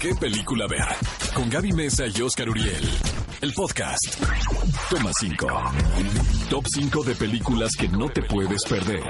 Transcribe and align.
¿Qué 0.00 0.14
película 0.14 0.66
ver? 0.66 0.84
Con 1.34 1.48
Gaby 1.48 1.72
Mesa 1.72 2.04
y 2.06 2.20
Oscar 2.20 2.48
Uriel. 2.50 2.88
El 3.40 3.52
podcast. 3.52 4.22
Toma 4.90 5.10
5. 5.18 5.46
Top 6.50 6.66
5 6.66 7.02
de 7.04 7.14
películas 7.14 7.72
que 7.78 7.88
no 7.88 8.08
te 8.08 8.22
puedes 8.22 8.62
perder. 8.64 9.02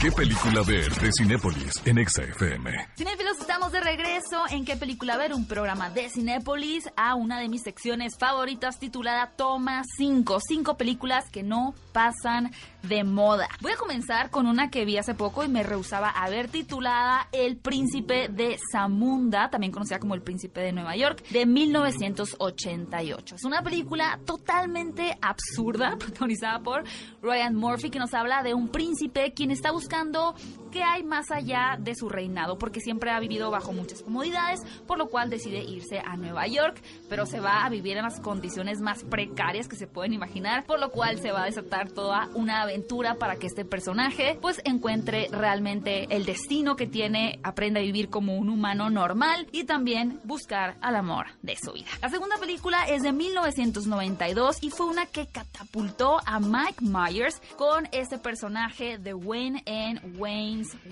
¿Qué 0.00 0.10
película 0.10 0.62
ver 0.66 0.90
de 0.94 1.10
Cinépolis 1.12 1.82
en 1.84 1.98
Exa 1.98 2.22
FM? 2.22 2.70
Cinéfilos, 2.96 3.38
estamos 3.38 3.70
de 3.70 3.80
regreso 3.80 4.44
en 4.48 4.64
¿Qué 4.64 4.74
película 4.76 5.18
ver? 5.18 5.34
Un 5.34 5.46
programa 5.46 5.90
de 5.90 6.08
Cinépolis 6.08 6.88
a 6.96 7.14
una 7.14 7.38
de 7.38 7.50
mis 7.50 7.60
secciones 7.60 8.16
favoritas 8.16 8.78
titulada 8.78 9.32
Toma 9.36 9.82
5. 9.98 10.38
Cinco 10.40 10.78
películas 10.78 11.28
que 11.28 11.42
no 11.42 11.74
pasan 11.92 12.50
de 12.82 13.04
moda. 13.04 13.46
Voy 13.60 13.72
a 13.72 13.76
comenzar 13.76 14.30
con 14.30 14.46
una 14.46 14.70
que 14.70 14.86
vi 14.86 14.96
hace 14.96 15.12
poco 15.12 15.44
y 15.44 15.48
me 15.48 15.64
rehusaba 15.64 16.08
a 16.08 16.30
ver 16.30 16.48
titulada 16.48 17.28
El 17.30 17.58
Príncipe 17.58 18.28
de 18.28 18.56
Zamunda, 18.72 19.50
también 19.50 19.70
conocida 19.70 19.98
como 19.98 20.14
El 20.14 20.22
Príncipe 20.22 20.62
de 20.62 20.72
Nueva 20.72 20.96
York, 20.96 21.22
de 21.28 21.44
1988. 21.44 23.34
Es 23.34 23.44
una 23.44 23.60
película 23.60 24.18
totalmente 24.24 25.18
absurda, 25.20 25.96
protagonizada 25.98 26.60
por 26.60 26.84
Ryan 27.20 27.54
Murphy, 27.54 27.90
que 27.90 27.98
nos 27.98 28.14
habla 28.14 28.42
de 28.42 28.54
un 28.54 28.68
príncipe 28.68 29.34
quien 29.34 29.50
está 29.50 29.70
buscando 29.72 29.89
buscando 29.90 30.34
qué 30.70 30.82
hay 30.82 31.02
más 31.02 31.30
allá 31.30 31.76
de 31.78 31.94
su 31.94 32.08
reinado, 32.08 32.58
porque 32.58 32.80
siempre 32.80 33.10
ha 33.10 33.20
vivido 33.20 33.50
bajo 33.50 33.72
muchas 33.72 34.02
comodidades, 34.02 34.60
por 34.86 34.98
lo 34.98 35.08
cual 35.08 35.30
decide 35.30 35.62
irse 35.62 35.98
a 35.98 36.16
Nueva 36.16 36.46
York, 36.46 36.80
pero 37.08 37.26
se 37.26 37.40
va 37.40 37.64
a 37.64 37.68
vivir 37.68 37.96
en 37.96 38.04
las 38.04 38.20
condiciones 38.20 38.80
más 38.80 39.04
precarias 39.04 39.68
que 39.68 39.76
se 39.76 39.86
pueden 39.86 40.12
imaginar, 40.12 40.64
por 40.66 40.80
lo 40.80 40.90
cual 40.90 41.18
se 41.18 41.32
va 41.32 41.42
a 41.42 41.46
desatar 41.46 41.90
toda 41.90 42.28
una 42.34 42.62
aventura 42.62 43.14
para 43.14 43.36
que 43.36 43.46
este 43.46 43.64
personaje 43.64 44.38
pues 44.40 44.60
encuentre 44.64 45.28
realmente 45.30 46.06
el 46.14 46.24
destino 46.24 46.76
que 46.76 46.86
tiene, 46.86 47.40
aprenda 47.42 47.80
a 47.80 47.82
vivir 47.82 48.08
como 48.08 48.36
un 48.36 48.48
humano 48.48 48.90
normal 48.90 49.48
y 49.52 49.64
también 49.64 50.20
buscar 50.24 50.76
al 50.80 50.96
amor 50.96 51.26
de 51.42 51.56
su 51.56 51.72
vida. 51.72 51.88
La 52.02 52.08
segunda 52.08 52.36
película 52.38 52.84
es 52.84 53.02
de 53.02 53.12
1992 53.12 54.58
y 54.62 54.70
fue 54.70 54.86
una 54.86 55.06
que 55.06 55.26
catapultó 55.26 56.18
a 56.24 56.40
Mike 56.40 56.82
Myers 56.82 57.40
con 57.56 57.88
este 57.92 58.18
personaje 58.18 58.98
de 58.98 59.14
Wayne 59.14 59.62
en 59.66 60.00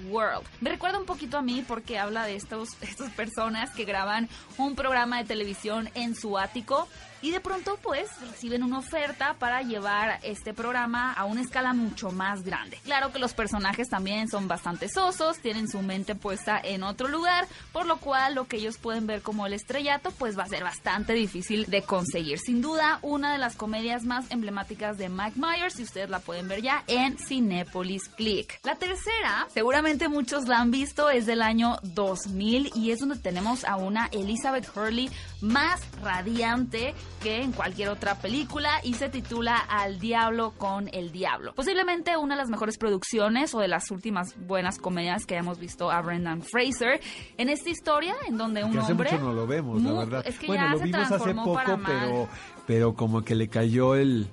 World. 0.09 0.47
Me 0.61 0.71
recuerda 0.71 0.99
un 0.99 1.07
poquito 1.07 1.39
a 1.39 1.43
mí 1.43 1.65
porque 1.67 1.99
habla 1.99 2.25
de 2.25 2.37
estos, 2.37 2.71
estas 2.83 3.11
personas 3.13 3.71
que 3.71 3.85
graban 3.85 4.29
un 4.57 4.75
programa 4.75 5.19
de 5.19 5.25
televisión 5.25 5.91
en 5.95 6.15
su 6.15 6.39
ático 6.39 6.89
y 7.21 7.31
de 7.31 7.41
pronto 7.41 7.79
pues 7.83 8.09
reciben 8.21 8.63
una 8.63 8.79
oferta 8.79 9.35
para 9.39 9.63
llevar 9.63 10.21
este 10.23 10.55
programa 10.55 11.13
a 11.13 11.25
una 11.25 11.41
escala 11.41 11.73
mucho 11.73 12.11
más 12.11 12.43
grande. 12.43 12.79
Claro 12.85 13.13
que 13.13 13.19
los 13.19 13.35
personajes 13.35 13.89
también 13.89 14.29
son 14.29 14.49
bastante 14.49 14.89
sosos, 14.89 15.39
tienen 15.39 15.69
su 15.69 15.83
mente 15.83 16.15
puesta 16.15 16.61
en 16.63 16.83
otro 16.83 17.09
lugar, 17.09 17.47
por 17.73 17.87
lo 17.87 17.99
cual 17.99 18.35
lo 18.35 18.47
que 18.47 18.59
ellos 18.59 18.79
pueden 18.79 19.07
ver 19.07 19.23
como 19.23 19.47
el 19.47 19.53
estrellato 19.53 20.11
pues 20.13 20.39
va 20.39 20.45
a 20.45 20.49
ser 20.49 20.63
bastante 20.63 21.13
difícil 21.13 21.67
de 21.67 21.83
conseguir. 21.83 22.39
Sin 22.39 22.63
duda, 22.63 22.99
una 23.03 23.33
de 23.33 23.39
las 23.39 23.57
comedias 23.57 24.05
más 24.05 24.31
emblemáticas 24.31 24.99
de 24.99 25.09
Mike 25.09 25.39
Myers 25.39 25.79
y 25.81 25.83
ustedes 25.83 26.11
la 26.11 26.21
pueden 26.21 26.49
ver 26.49 26.63
ya 26.63 26.85
en 26.87 27.19
Cinepolis 27.19 28.09
Click. 28.11 28.61
La 28.63 28.77
tercera, 28.77 29.49
seguramente 29.59 30.09
muchos 30.09 30.47
la 30.47 30.61
han 30.61 30.71
visto, 30.71 31.11
es 31.11 31.27
del 31.27 31.43
año 31.43 31.79
2000 31.83 32.71
y 32.77 32.93
es 32.93 33.01
donde 33.01 33.17
tenemos 33.17 33.65
a 33.65 33.75
una 33.75 34.07
Elizabeth 34.13 34.69
Hurley 34.73 35.11
más 35.41 35.81
radiante 36.01 36.95
que 37.21 37.43
en 37.43 37.51
cualquier 37.51 37.89
otra 37.89 38.15
película 38.15 38.71
y 38.85 38.95
se 38.95 39.09
titula 39.09 39.57
Al 39.57 39.99
Diablo 39.99 40.53
con 40.57 40.89
el 40.93 41.11
Diablo. 41.11 41.55
Posiblemente 41.57 42.17
una 42.17 42.37
de 42.37 42.43
las 42.43 42.51
mejores 42.51 42.79
producciones 42.79 43.53
o 43.53 43.59
de 43.59 43.67
las 43.67 43.91
últimas 43.91 44.37
buenas 44.47 44.79
comedias 44.79 45.27
que 45.27 45.35
hemos 45.35 45.59
visto 45.59 45.91
a 45.91 46.01
Brendan 46.03 46.41
Fraser 46.43 47.01
en 47.37 47.49
esta 47.49 47.69
historia 47.69 48.15
en 48.29 48.39
donde 48.39 48.63
un 48.63 48.71
que 48.71 48.79
hace 48.79 48.93
hombre 48.93 49.11
mucho 49.11 49.25
no 49.25 49.33
lo 49.33 49.47
vemos, 49.49 49.83
la 49.83 49.93
verdad. 49.93 50.23
es 50.25 50.39
que 50.39 50.47
bueno, 50.47 50.67
ya 50.67 50.71
lo 50.71 50.79
se 50.79 50.85
vimos 50.85 51.11
hace 51.11 51.35
poco, 51.35 52.29
pero 52.65 52.95
como 52.95 53.23
que 53.23 53.35
le 53.35 53.49
cayó 53.49 53.97
el 53.97 54.29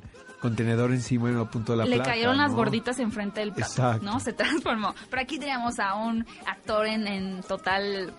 contenedor 0.45 0.91
encima 0.91 1.29
en 1.29 1.39
el 1.39 1.47
punto 1.47 1.71
de 1.71 1.79
la 1.79 1.85
le 1.85 1.95
placa, 1.95 2.11
cayeron 2.11 2.37
las 2.37 2.51
¿no? 2.51 2.57
gorditas 2.57 2.99
enfrente 2.99 3.39
del 3.39 3.51
plato, 3.51 3.71
Exacto. 3.71 4.05
¿no? 4.05 4.19
Se 4.19 4.31
transformó. 4.33 4.93
Pero 5.09 5.21
aquí 5.23 5.39
tenemos 5.39 5.79
a 5.79 5.95
un 5.95 6.23
actor 6.45 6.85
en, 6.85 7.07
en 7.07 7.41
total 7.41 8.13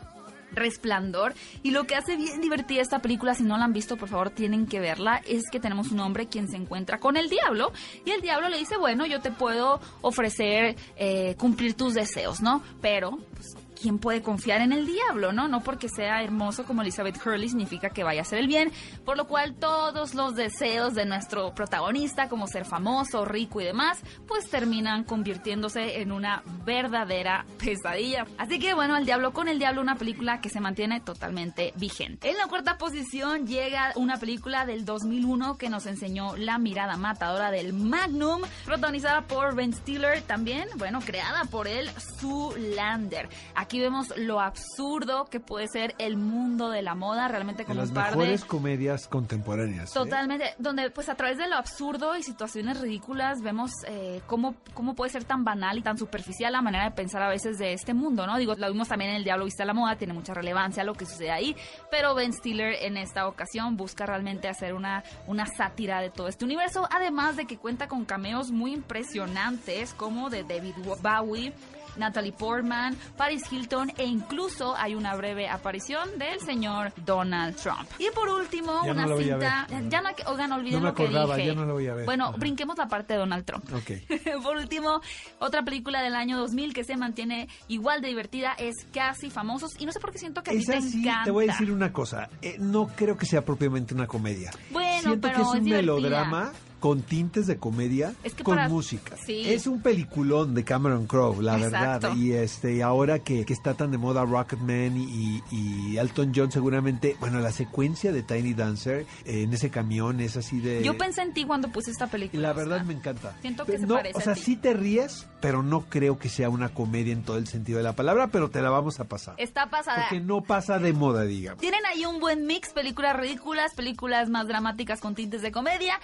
resplandor 0.53 1.35
y 1.63 1.71
lo 1.71 1.85
que 1.85 1.95
hace 1.95 2.17
bien 2.17 2.41
divertida 2.41 2.81
esta 2.81 3.01
película 3.01 3.35
si 3.35 3.43
no 3.43 3.59
la 3.59 3.65
han 3.65 3.73
visto 3.73 3.97
por 3.97 4.09
favor 4.09 4.31
tienen 4.31 4.67
que 4.67 4.81
verla 4.81 5.21
es 5.27 5.51
que 5.51 5.61
tenemos 5.61 5.91
un 5.91 6.01
hombre 6.01 6.29
quien 6.29 6.49
se 6.49 6.57
encuentra 6.57 6.99
con 6.99 7.17
el 7.17 7.29
diablo 7.29 7.73
y 8.05 8.13
el 8.13 8.23
diablo 8.23 8.49
le 8.49 8.57
dice 8.57 8.77
bueno 8.77 9.07
yo 9.07 9.21
te 9.21 9.33
puedo 9.33 9.81
ofrecer 10.03 10.77
eh, 10.97 11.35
cumplir 11.37 11.75
tus 11.75 11.95
deseos 11.95 12.41
no 12.41 12.63
pero 12.81 13.19
pues, 13.35 13.57
¿Quién 13.81 13.99
puede 13.99 14.23
confiar 14.23 14.63
en 14.63 14.73
el 14.73 14.87
diablo, 14.87 15.33
no? 15.33 15.49
No 15.49 15.61
porque 15.61 15.89
sea 15.89 16.23
hermoso 16.23 16.65
como 16.65 16.83
Elizabeth 16.83 17.25
Hurley 17.25 17.49
significa 17.49 17.91
que 17.91 18.05
vaya 18.05 18.21
a 18.21 18.23
hacer 18.23 18.39
el 18.39 18.47
bien, 18.47 18.73
por 19.05 19.17
lo 19.17 19.27
cual 19.27 19.55
todos 19.55 20.15
los 20.15 20.35
deseos 20.35 20.95
de 20.95 21.05
nuestro 21.05 21.55
protagonista, 21.55 22.29
como 22.29 22.47
ser 22.47 22.65
famoso, 22.65 23.25
rico 23.25 23.61
y 23.61 23.65
demás, 23.65 24.01
pues 24.27 24.49
terminan 24.49 25.05
convirtiéndose 25.05 26.01
en 26.01 26.13
una 26.13 26.43
verdadera 26.65 27.45
pesadilla. 27.59 28.27
Así 28.39 28.59
que 28.59 28.73
bueno, 28.73 28.97
El 28.97 29.05
Diablo 29.05 29.33
con 29.33 29.49
el 29.49 29.59
Diablo, 29.59 29.83
una 29.83 29.97
película 29.97 30.41
que 30.41 30.49
se 30.49 30.61
mantiene 30.61 31.01
totalmente 31.01 31.73
vigente. 31.77 32.31
En 32.31 32.39
la 32.39 32.47
cuarta 32.47 32.79
posición 32.79 33.47
llega 33.47 33.93
una 33.97 34.17
película 34.17 34.65
del 34.65 34.85
2001 34.85 35.59
que 35.59 35.69
nos 35.69 35.85
enseñó 35.87 36.37
la 36.37 36.59
mirada 36.59 36.97
matadora 36.97 37.51
del 37.51 37.75
Magnum, 37.75 38.43
protagonizada 38.65 39.27
por 39.27 39.55
Ben 39.55 39.75
Stiller, 39.75 40.23
también, 40.23 40.69
bueno, 40.77 41.01
creada 41.01 41.45
por 41.45 41.69
él, 41.69 41.91
Zoolander. 42.21 43.29
Aquí 43.55 43.66
vemos 43.73 44.17
lo 44.17 44.41
absurdo 44.41 45.27
que 45.27 45.41
puede 45.41 45.69
ser 45.69 45.95
el 45.99 46.17
mundo 46.17 46.71
de 46.71 46.83
la 46.83 46.95
moda, 46.95 47.29
realmente 47.29 47.63
de 47.63 47.67
como 47.67 47.81
las 47.81 47.89
un 47.91 47.95
par 47.95 48.11
de... 48.11 48.17
mejores 48.17 48.45
comedias 48.45 49.09
contemporáneas. 49.09 49.91
¿eh? 49.91 49.95
Totalmente, 49.95 50.55
donde 50.59 50.91
pues 50.91 51.09
a 51.09 51.15
través 51.15 51.39
de 51.39 51.49
lo 51.49 51.57
absurdo 51.57 52.17
y 52.17 52.23
situaciones 52.23 52.81
ridículas 52.81 53.43
vemos 53.43 53.71
eh, 53.87 54.21
cómo, 54.27 54.55
cómo 54.75 54.95
puede 54.95 55.11
ser 55.11 55.25
tan 55.25 55.45
banal 55.45 55.79
y 55.79 55.83
tan 55.83 55.99
superficial 55.99 56.53
la 56.53 56.63
manera 56.63 56.85
de 56.85 56.91
pensar 56.93 57.23
a 57.23 57.29
veces 57.29 57.59
de 57.59 57.73
este 57.73 57.95
mundo, 57.95 58.27
¿no? 58.27 58.39
Digo, 58.39 58.55
lo 58.55 58.71
vimos 58.71 58.89
también 58.89 59.11
en 59.11 59.17
El 59.17 59.25
Diablo 59.25 59.45
Viste 59.45 59.63
a 59.63 59.67
la 59.67 59.75
Moda, 59.75 59.97
tiene 59.97 60.13
mucha 60.13 60.35
relevancia 60.35 60.85
lo 60.85 60.95
que 60.95 61.07
sucede 61.07 61.31
ahí, 61.31 61.57
pero 61.91 62.15
Ben 62.15 62.33
Stiller 62.33 62.75
en 62.83 62.97
esta 62.97 63.29
ocasión 63.29 63.77
busca 63.77 64.07
realmente 64.07 64.49
hacer 64.49 64.75
una, 64.75 65.03
una 65.27 65.47
sátira 65.47 66.01
de 66.01 66.11
todo 66.11 66.29
este 66.29 66.45
universo, 66.45 66.89
además 66.91 67.37
de 67.37 67.47
que 67.47 67.59
cuenta 67.59 67.89
con 67.89 68.05
cameos 68.05 68.51
muy 68.51 68.73
impresionantes 68.73 69.95
como 69.95 70.31
de 70.31 70.45
David 70.45 70.75
Bowie, 71.03 71.53
Natalie 71.97 72.33
Portman, 72.33 72.97
Paris 73.17 73.43
Hilton 73.51 73.93
e 73.97 74.05
incluso 74.05 74.75
hay 74.77 74.95
una 74.95 75.15
breve 75.17 75.49
aparición 75.49 76.19
del 76.19 76.41
señor 76.41 76.93
Donald 77.05 77.57
Trump. 77.57 77.89
Y 77.99 78.09
por 78.15 78.29
último, 78.29 78.73
Ya 78.85 78.95
no 78.95 79.05
una 79.07 79.15
a 79.15 79.19
cinta. 79.19 79.67
Ya 79.89 80.01
no, 80.03 80.09
oigan, 80.27 80.53
olviden 80.53 80.75
No 80.75 80.81
me 80.81 80.89
lo 80.89 80.95
que 80.95 81.03
acordaba, 81.05 81.37
dije. 81.37 81.49
ya 81.49 81.55
no 81.55 81.67
la 81.67 81.73
voy 81.73 81.87
a 81.89 81.95
ver. 81.95 82.05
Bueno, 82.05 82.27
Ajá. 82.29 82.37
brinquemos 82.37 82.77
la 82.79 82.89
parte 82.89 83.15
de 83.15 83.19
Donald 83.21 83.45
Trump. 83.45 83.65
Ok. 83.75 83.91
Por 84.43 84.57
último, 84.57 85.01
otra 85.39 85.63
película 85.63 86.03
del 86.03 86.15
año 86.15 86.39
2000 86.39 86.73
que 86.75 86.85
se 86.85 86.97
mantiene 86.97 87.49
igual 87.69 88.01
de 88.03 88.09
divertida 88.09 88.53
es 88.59 88.75
Casi 88.93 89.31
Famosos. 89.31 89.73
Y 89.79 89.87
no 89.87 89.93
sé 89.93 90.01
por 90.01 90.13
qué 90.13 90.19
siento 90.19 90.43
que 90.43 90.51
a 90.51 90.55
ti 90.55 90.65
te 90.65 90.77
así, 90.77 91.01
encanta. 91.03 91.25
te 91.25 91.31
voy 91.31 91.49
a 91.49 91.53
decir 91.53 91.71
una 91.73 91.93
cosa. 91.93 92.29
eh, 92.43 92.57
no 92.59 92.89
creo 92.89 93.17
que 93.17 93.27
sea 93.27 93.45
propiamente 93.45 93.95
una 93.95 94.07
comedia. 94.07 94.51
Bueno, 94.71 95.01
Siento 95.03 95.29
pero 95.29 95.37
que 95.37 95.43
es 95.43 95.49
un 95.49 95.57
es 95.59 95.63
melodrama 95.65 96.53
con 96.81 97.03
tintes 97.03 97.47
de 97.47 97.57
comedia 97.57 98.15
Es 98.23 98.35
que 98.35 98.45
con 98.45 98.57
para- 98.57 98.69
música. 98.69 99.17
Sí. 99.25 99.43
Es 99.49 99.67
un 99.67 99.81
peliculón 99.81 100.55
de 100.55 100.65
Cameron 100.65 101.07
Crowe, 101.07 101.43
la 101.43 101.57
Exacto. 101.57 102.09
verdad. 102.09 102.17
Y 102.17 102.33
este 102.33 102.83
ahora 102.83 103.19
que, 103.21 103.45
que 103.45 103.53
está 103.53 103.75
tan 103.75 103.91
de 103.91 103.99
moda 103.99 104.25
Rocketman 104.25 104.97
y, 104.97 105.43
y 105.51 105.97
Elton 105.97 106.33
John 106.35 106.53
seguramente, 106.53 107.17
bueno, 107.21 107.41
la 107.41 107.51
secuencia 107.53 108.13
de 108.13 108.23
Tiny 108.23 108.55
Dancer 108.55 109.07
eh, 109.25 109.43
en 109.43 109.53
ese 109.53 109.71
camión 109.71 110.21
es 110.21 110.37
así 110.37 110.61
de 110.61 110.83
Yo 110.83 110.97
pensé 110.99 111.23
en 111.23 111.33
ti 111.33 111.45
cuando 111.45 111.69
puse 111.69 111.91
esta 111.91 112.07
película. 112.07 112.43
la 112.49 112.53
verdad 112.53 112.83
me 112.85 112.93
encanta. 112.95 113.35
Siento 113.41 113.65
que 113.65 113.73
Pero 113.73 113.81
se 113.83 113.87
no, 113.89 113.95
parece 113.97 114.17
O 114.17 114.21
a 114.21 114.23
sea, 114.25 114.35
ti. 114.35 114.41
sí 114.43 114.57
te 114.57 114.75
ríes, 114.75 115.27
pero 115.41 115.63
no 115.63 115.83
creo 115.89 116.19
que 116.19 116.29
sea 116.29 116.51
una 116.51 116.69
comedia 116.69 117.13
en 117.13 117.23
todo 117.23 117.39
el 117.39 117.47
sentido 117.47 117.79
de 117.79 117.85
la 117.85 117.95
palabra, 117.95 118.29
pero 118.29 118.51
te 118.51 118.61
la 118.61 118.71
vamos 118.71 119.01
a 119.01 119.05
pasar. 119.05 119.35
Está 119.39 119.71
pasada. 119.71 120.07
Porque 120.09 120.23
no 120.25 120.43
pasa 120.43 120.79
de 120.79 120.93
moda, 120.93 121.23
digamos. 121.23 121.61
Tienen 121.61 121.81
ahí 121.87 122.05
un 122.05 122.21
buen 122.21 122.47
mix, 122.47 122.71
películas 122.71 123.17
ridículas, 123.17 123.75
películas 123.75 124.29
más 124.29 124.47
dramáticas 124.47 125.01
con 125.01 125.15
tintes 125.15 125.43
de 125.43 125.53
comedia. 125.53 125.99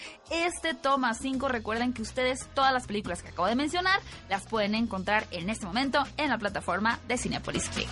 Toma 0.75 1.14
5, 1.14 1.49
recuerden 1.49 1.93
que 1.93 2.03
ustedes 2.03 2.49
todas 2.55 2.73
las 2.73 2.87
películas 2.87 3.23
que 3.23 3.29
acabo 3.31 3.47
de 3.49 3.56
mencionar 3.56 4.00
las 4.29 4.47
pueden 4.47 4.75
encontrar 4.75 5.26
en 5.31 5.50
este 5.50 5.67
momento 5.67 6.03
en 6.17 6.31
la 6.31 6.38
plataforma 6.38 6.99
de 7.09 7.19
Cinepolis 7.19 7.69
Click. 7.69 7.88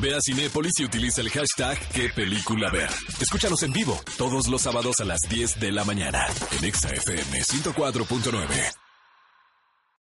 Ve 0.00 0.14
a 0.14 0.18
Cinépolis 0.20 0.72
y 0.78 0.84
utiliza 0.84 1.20
el 1.20 1.30
hashtag 1.30 1.78
¿Qué 1.92 2.08
película 2.10 2.70
ver? 2.70 2.90
Escúchanos 3.20 3.62
en 3.62 3.72
vivo 3.72 4.00
todos 4.18 4.48
los 4.48 4.62
sábados 4.62 4.96
a 5.00 5.04
las 5.04 5.20
10 5.28 5.60
de 5.60 5.72
la 5.72 5.84
mañana 5.84 6.26
en 6.58 6.64
Exa 6.64 6.88
FM 6.90 7.42
104.9. 7.42 8.83